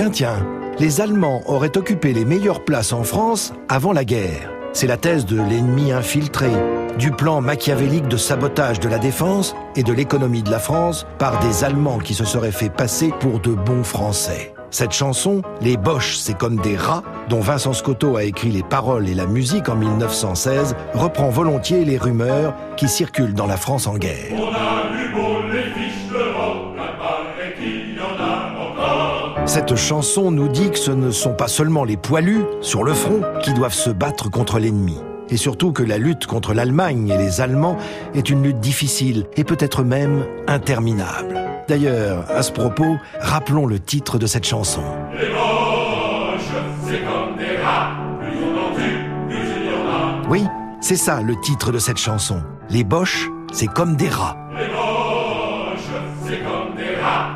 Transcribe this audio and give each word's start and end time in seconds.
Tiens, 0.00 0.08
tiens, 0.08 0.46
les 0.78 1.02
Allemands 1.02 1.42
auraient 1.44 1.76
occupé 1.76 2.14
les 2.14 2.24
meilleures 2.24 2.64
places 2.64 2.94
en 2.94 3.02
France 3.02 3.52
avant 3.68 3.92
la 3.92 4.06
guerre. 4.06 4.50
C'est 4.72 4.86
la 4.86 4.96
thèse 4.96 5.26
de 5.26 5.36
l'ennemi 5.36 5.92
infiltré, 5.92 6.48
du 6.98 7.10
plan 7.10 7.42
machiavélique 7.42 8.08
de 8.08 8.16
sabotage 8.16 8.80
de 8.80 8.88
la 8.88 8.98
défense 8.98 9.54
et 9.76 9.82
de 9.82 9.92
l'économie 9.92 10.42
de 10.42 10.50
la 10.50 10.58
France 10.58 11.06
par 11.18 11.38
des 11.40 11.64
Allemands 11.64 11.98
qui 11.98 12.14
se 12.14 12.24
seraient 12.24 12.50
fait 12.50 12.70
passer 12.70 13.12
pour 13.20 13.40
de 13.40 13.50
bons 13.50 13.84
Français. 13.84 14.54
Cette 14.70 14.92
chanson, 14.92 15.42
Les 15.60 15.76
Boches, 15.76 16.16
c'est 16.16 16.38
comme 16.38 16.56
des 16.62 16.78
rats, 16.78 17.02
dont 17.28 17.40
Vincent 17.40 17.74
Scotto 17.74 18.16
a 18.16 18.24
écrit 18.24 18.52
les 18.52 18.62
paroles 18.62 19.06
et 19.06 19.14
la 19.14 19.26
musique 19.26 19.68
en 19.68 19.76
1916, 19.76 20.76
reprend 20.94 21.28
volontiers 21.28 21.84
les 21.84 21.98
rumeurs 21.98 22.54
qui 22.78 22.88
circulent 22.88 23.34
dans 23.34 23.46
la 23.46 23.58
France 23.58 23.86
en 23.86 23.98
guerre. 23.98 24.32
On 24.32 24.54
a 24.54 24.80
Cette 29.50 29.74
chanson 29.74 30.30
nous 30.30 30.46
dit 30.46 30.70
que 30.70 30.78
ce 30.78 30.92
ne 30.92 31.10
sont 31.10 31.34
pas 31.34 31.48
seulement 31.48 31.82
les 31.82 31.96
poilus 31.96 32.44
sur 32.60 32.84
le 32.84 32.94
front 32.94 33.20
qui 33.42 33.52
doivent 33.52 33.74
se 33.74 33.90
battre 33.90 34.30
contre 34.30 34.60
l'ennemi. 34.60 34.96
Et 35.28 35.36
surtout 35.36 35.72
que 35.72 35.82
la 35.82 35.98
lutte 35.98 36.26
contre 36.26 36.54
l'Allemagne 36.54 37.08
et 37.08 37.18
les 37.18 37.40
Allemands 37.40 37.76
est 38.14 38.30
une 38.30 38.44
lutte 38.44 38.60
difficile 38.60 39.26
et 39.36 39.42
peut-être 39.42 39.82
même 39.82 40.24
interminable. 40.46 41.36
D'ailleurs, 41.66 42.30
à 42.30 42.44
ce 42.44 42.52
propos, 42.52 42.96
rappelons 43.18 43.66
le 43.66 43.80
titre 43.80 44.18
de 44.18 44.26
cette 44.26 44.46
chanson. 44.46 44.82
Les 45.14 45.26
boches, 45.26 46.54
c'est 46.86 47.00
comme 47.00 47.36
des 47.36 47.56
rats, 47.60 47.90
plus 48.20 48.38
on 48.44 48.56
en 48.56 48.76
tue, 48.76 49.10
plus 49.28 49.48
il 49.56 49.66
y 49.66 49.74
en 49.74 49.90
a. 49.90 50.28
Oui, 50.28 50.44
c'est 50.80 50.94
ça 50.94 51.22
le 51.22 51.34
titre 51.40 51.72
de 51.72 51.80
cette 51.80 51.98
chanson. 51.98 52.40
Les 52.70 52.84
Boches, 52.84 53.28
c'est 53.52 53.66
comme 53.66 53.96
des 53.96 54.10
rats. 54.10 54.36
Les 54.56 54.68
boches, 54.68 55.90
c'est 56.24 56.38
comme 56.38 56.76
des 56.76 57.02
rats, 57.02 57.30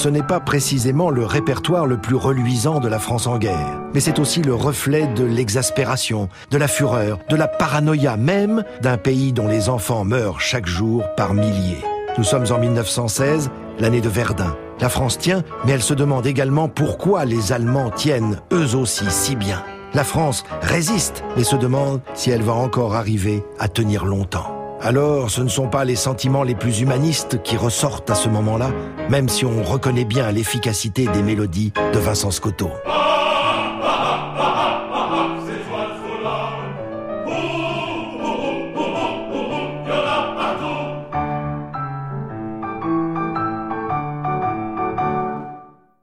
Ce 0.00 0.08
n'est 0.08 0.22
pas 0.22 0.40
précisément 0.40 1.10
le 1.10 1.26
répertoire 1.26 1.84
le 1.84 1.98
plus 1.98 2.14
reluisant 2.14 2.80
de 2.80 2.88
la 2.88 2.98
France 2.98 3.26
en 3.26 3.36
guerre, 3.36 3.82
mais 3.92 4.00
c'est 4.00 4.18
aussi 4.18 4.40
le 4.40 4.54
reflet 4.54 5.06
de 5.08 5.24
l'exaspération, 5.24 6.30
de 6.50 6.56
la 6.56 6.68
fureur, 6.68 7.18
de 7.28 7.36
la 7.36 7.46
paranoïa 7.46 8.16
même 8.16 8.64
d'un 8.80 8.96
pays 8.96 9.34
dont 9.34 9.46
les 9.46 9.68
enfants 9.68 10.06
meurent 10.06 10.40
chaque 10.40 10.64
jour 10.64 11.04
par 11.18 11.34
milliers. 11.34 11.84
Nous 12.16 12.24
sommes 12.24 12.46
en 12.50 12.58
1916, 12.58 13.50
l'année 13.78 14.00
de 14.00 14.08
Verdun. 14.08 14.56
La 14.80 14.88
France 14.88 15.18
tient, 15.18 15.42
mais 15.66 15.72
elle 15.72 15.82
se 15.82 15.92
demande 15.92 16.26
également 16.26 16.70
pourquoi 16.70 17.26
les 17.26 17.52
Allemands 17.52 17.90
tiennent 17.90 18.40
eux 18.54 18.74
aussi 18.74 19.04
si 19.10 19.36
bien. 19.36 19.62
La 19.92 20.04
France 20.04 20.44
résiste, 20.62 21.24
mais 21.36 21.44
se 21.44 21.56
demande 21.56 22.00
si 22.14 22.30
elle 22.30 22.40
va 22.40 22.54
encore 22.54 22.94
arriver 22.94 23.44
à 23.58 23.68
tenir 23.68 24.06
longtemps. 24.06 24.59
Alors, 24.82 25.30
ce 25.30 25.42
ne 25.42 25.48
sont 25.48 25.68
pas 25.68 25.84
les 25.84 25.94
sentiments 25.94 26.42
les 26.42 26.54
plus 26.54 26.80
humanistes 26.80 27.42
qui 27.42 27.58
ressortent 27.58 28.08
à 28.08 28.14
ce 28.14 28.30
moment-là, 28.30 28.70
même 29.10 29.28
si 29.28 29.44
on 29.44 29.62
reconnaît 29.62 30.06
bien 30.06 30.32
l'efficacité 30.32 31.06
des 31.06 31.22
mélodies 31.22 31.72
de 31.92 31.98
Vincent 31.98 32.30
Scotto. 32.30 32.70